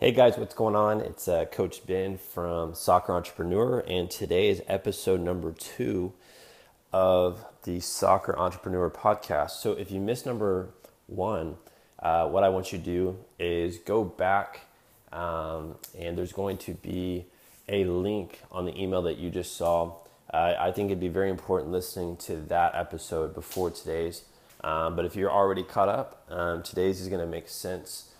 [0.00, 1.00] Hey guys, what's going on?
[1.00, 6.12] It's uh, Coach Ben from Soccer Entrepreneur, and today is episode number two
[6.92, 9.50] of the Soccer Entrepreneur podcast.
[9.60, 10.68] So, if you missed number
[11.08, 11.56] one,
[11.98, 14.60] uh, what I want you to do is go back,
[15.10, 17.24] um, and there's going to be
[17.68, 19.96] a link on the email that you just saw.
[20.32, 24.22] Uh, I think it'd be very important listening to that episode before today's.
[24.62, 28.12] Um, but if you're already caught up, um, today's is going to make sense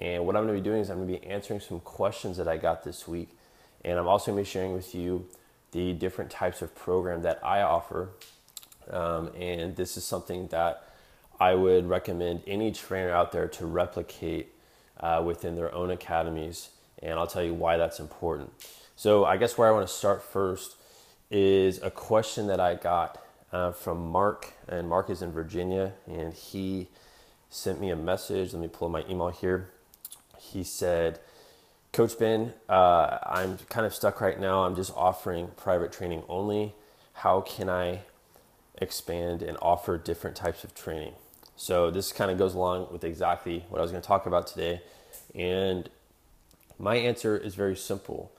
[0.00, 2.36] and what I'm going to be doing is I'm going to be answering some questions
[2.36, 3.30] that I got this week.
[3.84, 5.26] And I'm also going to be sharing with you
[5.72, 8.10] the different types of program that I offer.
[8.90, 10.88] Um, and this is something that
[11.40, 14.52] I would recommend any trainer out there to replicate
[15.00, 16.70] uh, within their own academies.
[17.02, 18.52] And I'll tell you why that's important.
[18.96, 20.76] So, I guess where I want to start first
[21.30, 24.54] is a question that I got uh, from Mark.
[24.68, 25.92] And Mark is in Virginia.
[26.06, 26.88] And he
[27.50, 28.54] sent me a message.
[28.54, 29.68] Let me pull my email here
[30.38, 31.18] he said,
[31.92, 34.64] Coach Ben, uh, I'm kind of stuck right now.
[34.64, 36.74] I'm just offering private training only.
[37.14, 38.00] How can I
[38.76, 41.14] expand and offer different types of training?
[41.56, 44.46] So, this kind of goes along with exactly what I was going to talk about
[44.46, 44.82] today.
[45.34, 45.88] And
[46.78, 48.30] my answer is very simple.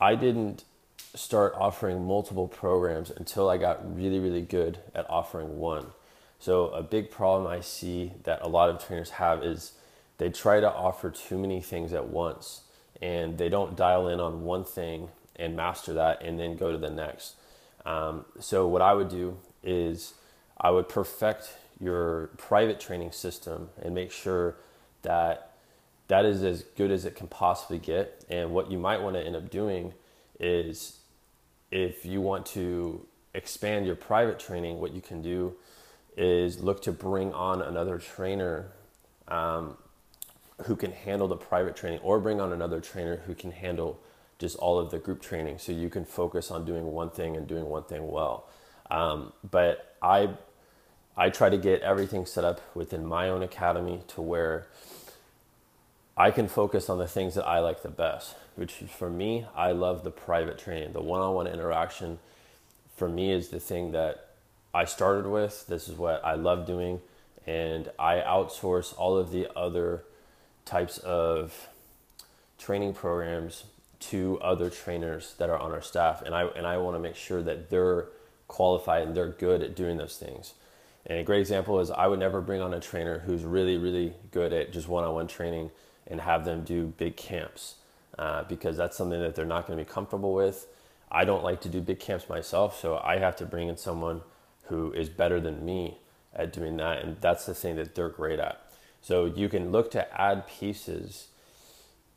[0.00, 0.62] I didn't
[1.16, 5.86] start offering multiple programs until I got really, really good at offering one.
[6.38, 9.72] So, a big problem I see that a lot of trainers have is
[10.18, 12.62] they try to offer too many things at once
[13.02, 16.78] and they don't dial in on one thing and master that and then go to
[16.78, 17.34] the next.
[17.84, 20.14] Um, so, what I would do is
[20.58, 24.56] I would perfect your private training system and make sure
[25.02, 25.52] that
[26.08, 28.24] that is as good as it can possibly get.
[28.28, 29.92] And what you might want to end up doing
[30.38, 30.98] is
[31.70, 35.54] if you want to expand your private training, what you can do
[36.16, 38.70] is look to bring on another trainer
[39.28, 39.76] um,
[40.62, 44.00] who can handle the private training or bring on another trainer who can handle
[44.38, 45.58] just all of the group training.
[45.58, 48.48] So you can focus on doing one thing and doing one thing well.
[48.90, 50.28] Um, but i
[51.16, 54.66] i try to get everything set up within my own academy to where
[56.16, 59.72] i can focus on the things that i like the best which for me i
[59.72, 60.92] love the private training.
[60.92, 62.18] The one-on-one interaction
[62.96, 64.28] for me is the thing that
[64.72, 65.66] i started with.
[65.66, 67.00] This is what i love doing.
[67.46, 70.04] And i outsource all of the other
[70.64, 71.68] types of
[72.58, 73.64] training programs
[74.00, 77.16] to other trainers that are on our staff and I and I want to make
[77.16, 78.08] sure that they're
[78.48, 80.54] qualified and they're good at doing those things.
[81.06, 84.14] And a great example is I would never bring on a trainer who's really really
[84.30, 85.70] good at just one-on-one training
[86.06, 87.76] and have them do big camps
[88.18, 90.66] uh, because that's something that they're not going to be comfortable with.
[91.10, 94.22] I don't like to do big camps myself, so I have to bring in someone
[94.64, 95.98] who is better than me
[96.34, 98.63] at doing that, and that's the thing that they're great at.
[99.04, 101.28] So you can look to add pieces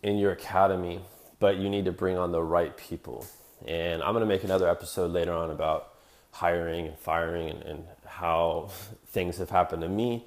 [0.00, 1.00] in your academy,
[1.40, 3.26] but you need to bring on the right people.
[3.66, 5.92] And I'm going to make another episode later on about
[6.30, 8.70] hiring and firing and, and how
[9.08, 10.24] things have happened to me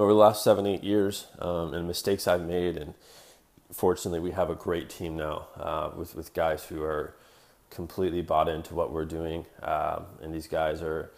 [0.00, 2.76] over the last seven, eight years um, and mistakes I've made.
[2.76, 2.94] And
[3.72, 7.14] fortunately, we have a great team now uh, with, with guys who are
[7.70, 9.46] completely bought into what we're doing.
[9.62, 11.12] Um, and these guys are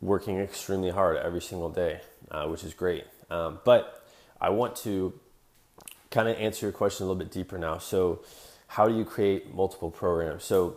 [0.00, 3.06] working extremely hard every single day, uh, which is great.
[3.30, 4.06] Um, but
[4.40, 5.12] I want to
[6.10, 7.78] kind of answer your question a little bit deeper now.
[7.78, 8.20] So,
[8.68, 10.44] how do you create multiple programs?
[10.44, 10.76] So,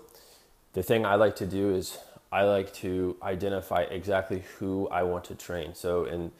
[0.74, 1.98] the thing I like to do is
[2.32, 5.74] I like to identify exactly who I want to train.
[5.76, 6.32] So, in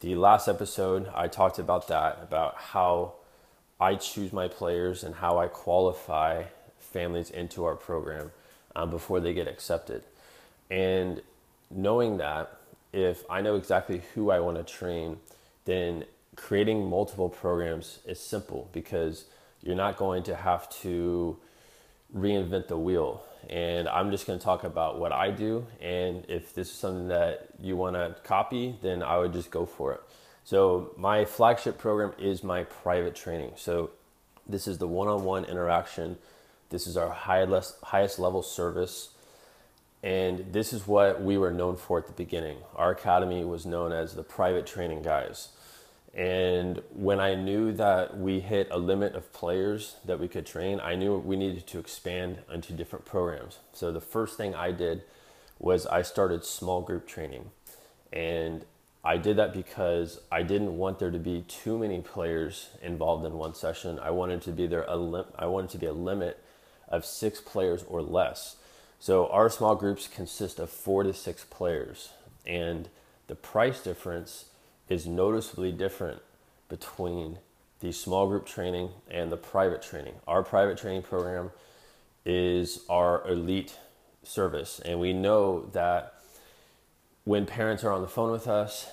[0.00, 3.14] the last episode, I talked about that, about how
[3.80, 6.44] I choose my players and how I qualify
[6.78, 8.30] families into our program
[8.76, 10.04] um, before they get accepted.
[10.70, 11.22] And
[11.70, 12.56] knowing that,
[12.92, 15.18] if I know exactly who I want to train,
[15.64, 16.04] then
[16.36, 19.24] creating multiple programs is simple because
[19.62, 21.38] you're not going to have to
[22.14, 23.24] reinvent the wheel.
[23.48, 25.66] And I'm just going to talk about what I do.
[25.80, 29.66] And if this is something that you want to copy, then I would just go
[29.66, 30.00] for it.
[30.44, 33.52] So, my flagship program is my private training.
[33.56, 33.90] So,
[34.46, 36.18] this is the one on one interaction.
[36.68, 39.10] This is our highest, highest level service.
[40.04, 42.58] And this is what we were known for at the beginning.
[42.76, 45.48] Our academy was known as the private training guys.
[46.12, 50.78] And when I knew that we hit a limit of players that we could train,
[50.78, 53.60] I knew we needed to expand into different programs.
[53.72, 55.04] So the first thing I did
[55.58, 57.50] was I started small group training.
[58.12, 58.66] And
[59.02, 63.32] I did that because I didn't want there to be too many players involved in
[63.32, 63.98] one session.
[63.98, 66.44] I wanted to be there a lim- I wanted to be a limit
[66.88, 68.56] of 6 players or less
[69.04, 72.14] so our small groups consist of four to six players,
[72.46, 72.88] and
[73.26, 74.46] the price difference
[74.88, 76.22] is noticeably different
[76.70, 77.36] between
[77.80, 80.14] the small group training and the private training.
[80.26, 81.50] Our private training program
[82.24, 83.78] is our elite
[84.22, 86.14] service, and we know that
[87.24, 88.88] when parents are on the phone with us,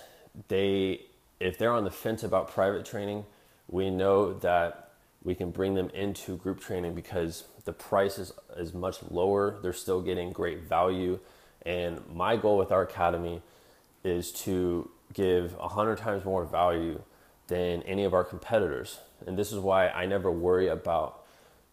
[0.49, 1.05] they
[1.39, 3.23] if they're on the fence about private training,
[3.69, 4.90] we know that
[5.23, 9.59] we can bring them into group training because the price is, is much lower.
[9.61, 11.19] They're still getting great value.
[11.63, 13.41] And my goal with our academy
[14.03, 17.01] is to give 100 times more value
[17.47, 18.99] than any of our competitors.
[19.27, 21.23] And this is why I never worry about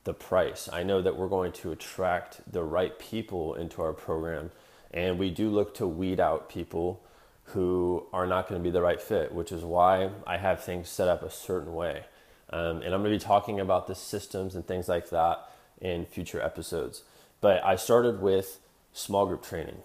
[0.05, 0.69] the price.
[0.73, 4.51] I know that we're going to attract the right people into our program.
[4.91, 7.03] And we do look to weed out people
[7.45, 10.89] who are not going to be the right fit, which is why I have things
[10.89, 12.05] set up a certain way.
[12.51, 15.49] Um, and I'm going to be talking about the systems and things like that
[15.81, 17.03] in future episodes.
[17.41, 18.59] But I started with
[18.93, 19.79] small group training.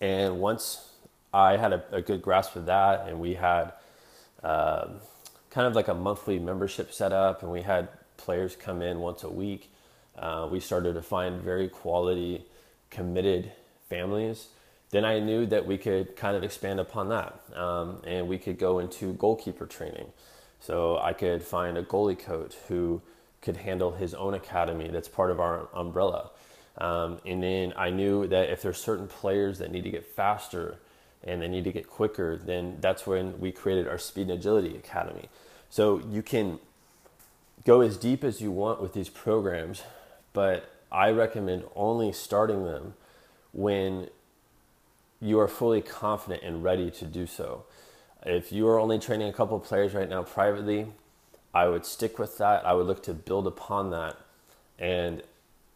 [0.00, 0.88] And once
[1.32, 3.72] I had a, a good grasp of that, and we had
[4.42, 5.00] um,
[5.50, 9.22] kind of like a monthly membership set up, and we had players come in once
[9.22, 9.70] a week,
[10.18, 12.44] uh, we started to find very quality,
[12.90, 13.52] committed
[13.88, 14.48] families.
[14.90, 18.58] Then I knew that we could kind of expand upon that, um, and we could
[18.58, 20.06] go into goalkeeper training.
[20.60, 23.02] So I could find a goalie coach who
[23.42, 26.30] could handle his own academy that's part of our umbrella.
[26.78, 30.78] Um, and then I knew that if there's certain players that need to get faster
[31.24, 34.76] and they need to get quicker, then that's when we created our Speed and Agility
[34.76, 35.28] Academy.
[35.70, 36.58] So you can
[37.64, 39.82] go as deep as you want with these programs,
[40.32, 42.94] but I recommend only starting them
[43.52, 44.08] when
[45.20, 47.64] you are fully confident and ready to do so.
[48.26, 50.88] If you are only training a couple players right now privately,
[51.54, 52.66] I would stick with that.
[52.66, 54.16] I would look to build upon that
[54.80, 55.22] and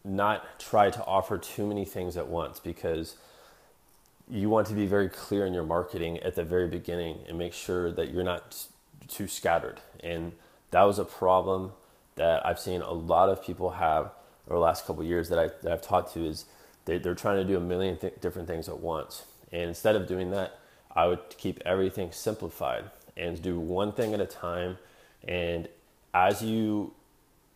[0.04, 3.14] not try to offer too many things at once because
[4.28, 7.52] you want to be very clear in your marketing at the very beginning and make
[7.52, 8.66] sure that you're not
[9.06, 9.80] too scattered.
[10.00, 10.32] And
[10.72, 11.72] that was a problem
[12.16, 14.10] that I've seen a lot of people have
[14.46, 16.46] over the last couple years that, I, that I've taught to is
[16.84, 19.24] they, they're trying to do a million th- different things at once.
[19.52, 20.59] And instead of doing that,
[20.94, 24.78] I would keep everything simplified and do one thing at a time.
[25.26, 25.68] And
[26.12, 26.94] as you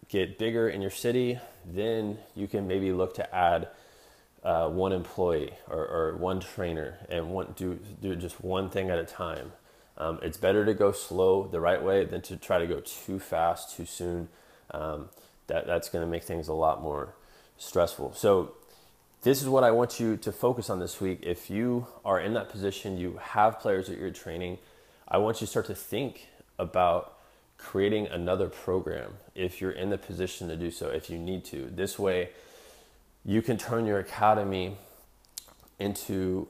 [0.08, 3.68] get bigger in your city, then you can maybe look to add
[4.42, 8.98] uh, one employee or, or, one trainer and one, do, do just one thing at
[8.98, 9.52] a time.
[9.96, 13.18] Um, it's better to go slow the right way than to try to go too
[13.18, 14.28] fast too soon.
[14.70, 15.08] Um,
[15.46, 17.14] that, that's going to make things a lot more
[17.56, 18.12] stressful.
[18.14, 18.52] So
[19.24, 21.20] this is what I want you to focus on this week.
[21.22, 24.58] If you are in that position, you have players that you're training,
[25.08, 26.28] I want you to start to think
[26.58, 27.16] about
[27.56, 31.70] creating another program if you're in the position to do so, if you need to.
[31.74, 32.28] This way,
[33.24, 34.76] you can turn your academy
[35.78, 36.46] into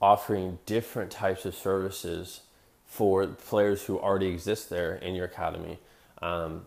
[0.00, 2.40] offering different types of services
[2.86, 5.78] for players who already exist there in your academy.
[6.22, 6.62] Um,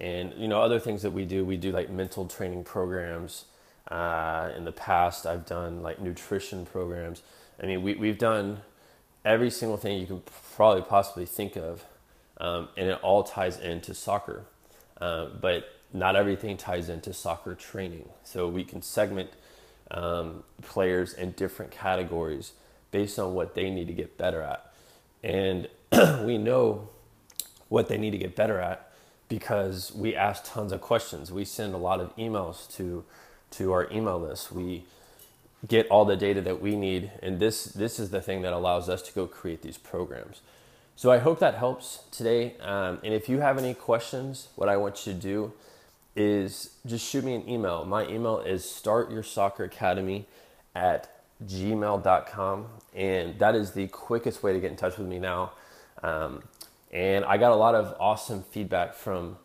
[0.00, 3.44] and you know other things that we do, we do like mental training programs.
[3.88, 7.22] Uh, in the past, I've done like nutrition programs.
[7.62, 8.60] I mean, we, we've done
[9.24, 10.22] every single thing you can
[10.54, 11.84] probably possibly think of,
[12.38, 14.44] um, and it all ties into soccer.
[15.00, 18.08] Uh, but not everything ties into soccer training.
[18.24, 19.30] So we can segment
[19.90, 22.52] um, players in different categories
[22.90, 24.72] based on what they need to get better at.
[25.22, 25.68] And
[26.24, 26.90] we know
[27.68, 28.90] what they need to get better at
[29.28, 31.32] because we ask tons of questions.
[31.32, 33.04] We send a lot of emails to
[33.56, 34.52] to our email list.
[34.52, 34.84] We
[35.66, 38.88] get all the data that we need, and this this is the thing that allows
[38.88, 40.40] us to go create these programs.
[40.96, 42.54] So I hope that helps today.
[42.60, 45.52] Um, and if you have any questions, what I want you to do
[46.14, 47.84] is just shoot me an email.
[47.84, 50.24] My email is startyoursocceracademy
[50.74, 51.10] at
[51.44, 55.52] gmail.com, and that is the quickest way to get in touch with me now.
[56.02, 56.44] Um,
[56.92, 59.36] and I got a lot of awesome feedback from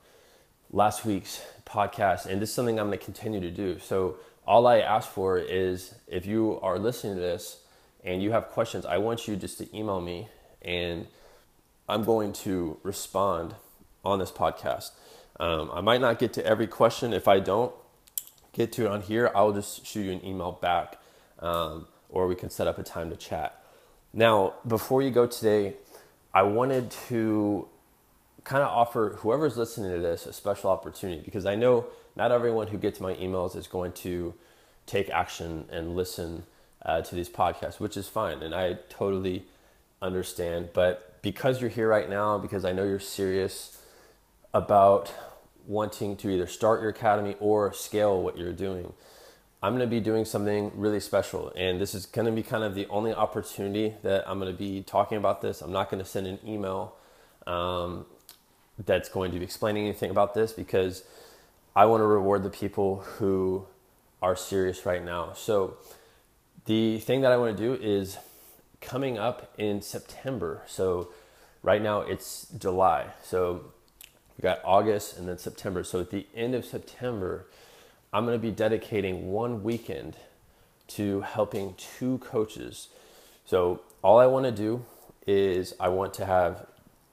[0.72, 3.80] last week's podcast, and this is something I'm going to continue to do.
[3.80, 7.60] So, all I ask for is if you are listening to this
[8.04, 10.28] and you have questions, I want you just to email me,
[10.62, 11.08] and
[11.88, 13.56] I'm going to respond
[14.04, 14.92] on this podcast.
[15.40, 17.14] Um, I might not get to every question.
[17.14, 17.74] If I don't
[18.54, 20.98] get to it on here, I'll just shoot you an email back,
[21.40, 23.64] um, or we can set up a time to chat.
[24.14, 25.76] Now, before you go today,
[26.34, 27.68] I wanted to
[28.50, 32.66] kind of offer whoever's listening to this a special opportunity because I know not everyone
[32.66, 34.34] who gets my emails is going to
[34.88, 36.42] take action and listen
[36.84, 38.42] uh, to these podcasts, which is fine.
[38.42, 39.46] And I totally
[40.02, 40.70] understand.
[40.74, 43.80] But because you're here right now, because I know you're serious
[44.52, 45.14] about
[45.68, 48.94] wanting to either start your academy or scale what you're doing,
[49.62, 51.54] I'm going to be doing something really special.
[51.56, 54.58] And this is going to be kind of the only opportunity that I'm going to
[54.58, 55.62] be talking about this.
[55.62, 56.96] I'm not going to send an email
[57.46, 58.08] um,
[58.86, 61.04] that's going to be explaining anything about this because
[61.76, 63.66] I want to reward the people who
[64.22, 65.34] are serious right now.
[65.34, 65.78] So,
[66.66, 68.18] the thing that I want to do is
[68.82, 70.64] coming up in September.
[70.68, 71.10] So,
[71.64, 73.08] right now it's July.
[73.24, 73.66] So,
[74.38, 75.84] we got August and then September.
[75.84, 77.46] So, at the end of September,
[78.12, 80.16] I'm going to be dedicating one weekend
[80.90, 82.90] to helping two coaches.
[83.46, 84.86] So, all I want to do
[85.28, 86.66] is I want to have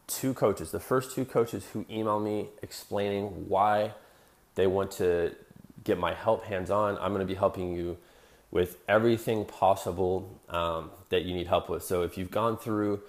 [0.06, 3.92] two coaches, the first two coaches who email me explaining why
[4.54, 5.34] they want to
[5.84, 6.96] get my help hands on.
[6.98, 7.98] I'm going to be helping you
[8.50, 11.82] with everything possible um, that you need help with.
[11.82, 13.02] So if you've gone through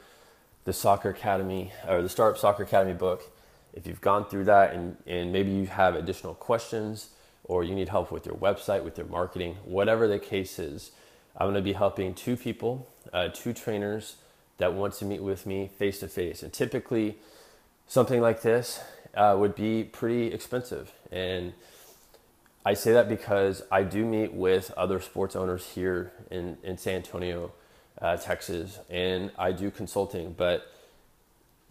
[0.66, 3.32] the Soccer Academy or the Start Your Soccer Academy book,
[3.74, 7.12] if you've gone through that and, and maybe you have additional questions
[7.44, 10.92] or you need help with your website, with your marketing, whatever the case is,
[11.38, 14.16] I'm going to be helping two people, uh, two trainers
[14.58, 16.44] that want to meet with me face to face.
[16.44, 17.18] And typically,
[17.88, 18.80] something like this
[19.14, 20.92] uh, would be pretty expensive.
[21.12, 21.54] And
[22.66, 26.96] I say that because I do meet with other sports owners here in, in San
[26.96, 27.52] Antonio,
[28.02, 30.34] uh, Texas, and I do consulting.
[30.34, 30.72] But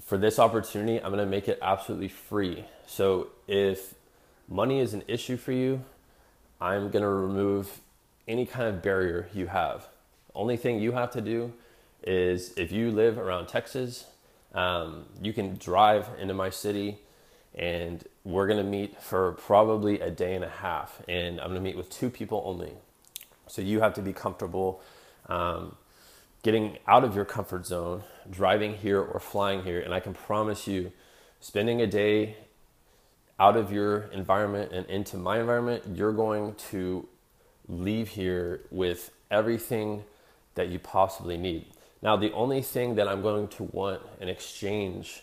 [0.02, 2.64] for this opportunity, I'm going to make it absolutely free.
[2.86, 3.94] So if
[4.48, 5.82] money is an issue for you,
[6.60, 7.80] I'm going to remove
[8.26, 9.86] any kind of barrier you have.
[10.34, 11.52] Only thing you have to do
[12.06, 14.06] is if you live around Texas,
[14.54, 16.98] um, you can drive into my city
[17.54, 21.56] and we're going to meet for probably a day and a half and i'm going
[21.56, 22.72] to meet with two people only.
[23.48, 24.80] So you have to be comfortable
[25.28, 25.76] um,
[26.42, 29.80] getting out of your comfort zone driving here or flying here.
[29.80, 30.92] And i can promise you
[31.40, 32.36] spending a day
[33.38, 37.06] out of your environment and into my environment you're going to
[37.68, 40.04] leave here with everything
[40.54, 41.66] that you possibly need
[42.02, 45.22] now the only thing that i'm going to want in exchange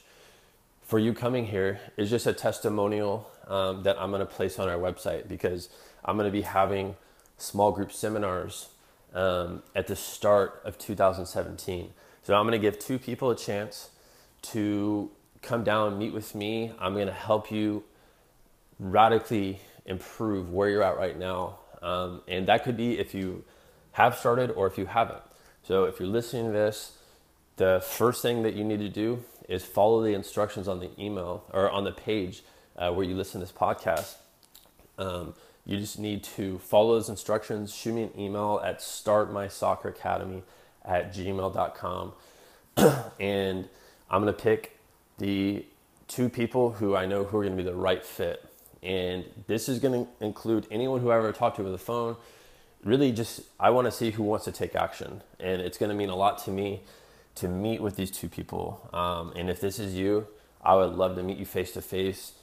[0.83, 4.69] for you coming here is just a testimonial um, that I'm going to place on
[4.69, 5.69] our website because
[6.03, 6.95] I'm going to be having
[7.37, 8.69] small group seminars
[9.13, 11.93] um, at the start of 2017.
[12.23, 13.89] So I'm going to give two people a chance
[14.43, 15.09] to
[15.41, 16.71] come down, and meet with me.
[16.79, 17.83] I'm going to help you
[18.79, 21.59] radically improve where you're at right now.
[21.81, 23.43] Um, and that could be if you
[23.91, 25.21] have started or if you haven't.
[25.63, 26.97] So if you're listening to this,
[27.55, 31.45] the first thing that you need to do is follow the instructions on the email
[31.53, 32.43] or on the page
[32.77, 34.15] uh, where you listen to this podcast.
[34.97, 35.33] Um,
[35.65, 37.73] you just need to follow those instructions.
[37.73, 40.41] Shoot me an email at startmysocceracademy
[40.83, 42.13] at gmail.com.
[43.19, 43.69] and
[44.09, 44.77] I'm going to pick
[45.17, 45.65] the
[46.07, 48.45] two people who I know who are going to be the right fit.
[48.81, 52.17] And this is going to include anyone who I ever talked to over the phone.
[52.83, 55.23] Really, just I want to see who wants to take action.
[55.39, 56.81] And it's going to mean a lot to me
[57.35, 58.89] to meet with these two people.
[58.93, 60.27] Um, and if this is you,
[60.63, 62.33] I would love to meet you face to face.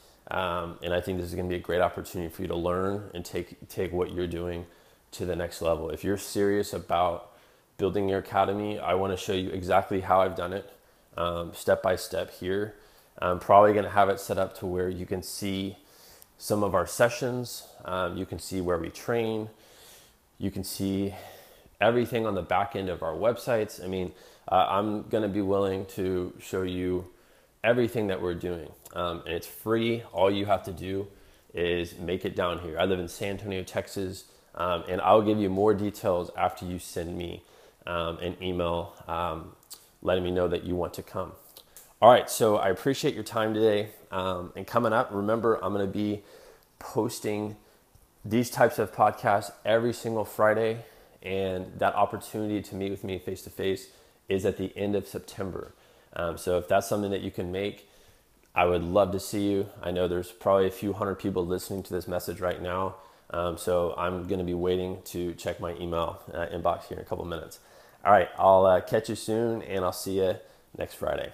[0.83, 3.11] And I think this is going to be a great opportunity for you to learn
[3.15, 4.67] and take take what you're doing
[5.13, 5.91] to the next level.
[5.91, 7.33] If you're serious about
[7.79, 10.71] building your academy, I want to show you exactly how I've done it,
[11.17, 12.75] um, step by step here.
[13.19, 15.77] I'm probably going to have it set up to where you can see
[16.39, 17.67] some of our sessions.
[17.85, 19.49] Um, you can see where we train.
[20.41, 21.15] You can see
[21.83, 23.85] everything on the back end of our websites.
[23.85, 24.13] I mean,
[24.51, 27.09] uh, I'm going to be willing to show you
[27.63, 28.73] everything that we're doing.
[28.95, 30.03] Um, and it's free.
[30.15, 31.09] All you have to do
[31.53, 32.79] is make it down here.
[32.81, 36.79] I live in San Antonio, Texas, um, and I'll give you more details after you
[36.79, 37.43] send me
[37.87, 39.53] um, an email um,
[40.01, 41.33] letting me know that you want to come.
[42.01, 43.91] All right, so I appreciate your time today.
[44.11, 46.23] Um, and coming up, remember, I'm going to be
[46.79, 47.57] posting
[48.25, 50.85] these types of podcasts every single Friday,
[51.23, 53.89] and that opportunity to meet with me face to face
[54.29, 55.75] is at the end of September.
[56.15, 57.89] Um, so if that's something that you can make,
[58.55, 59.69] I would love to see you.
[59.83, 62.97] I know there's probably a few hundred people listening to this message right now.
[63.31, 67.03] Um, so I'm going to be waiting to check my email uh, inbox here in
[67.03, 67.61] a couple minutes.
[68.05, 70.37] All right, I'll uh, catch you soon and I'll see you
[70.77, 71.33] next Friday.